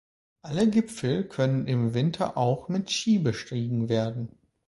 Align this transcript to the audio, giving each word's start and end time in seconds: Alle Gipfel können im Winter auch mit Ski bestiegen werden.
Alle 0.41 0.67
Gipfel 0.67 1.23
können 1.25 1.67
im 1.67 1.93
Winter 1.93 2.35
auch 2.35 2.69
mit 2.69 2.89
Ski 2.89 3.19
bestiegen 3.19 3.87
werden. 3.87 4.29